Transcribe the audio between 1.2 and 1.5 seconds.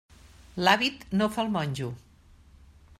no fa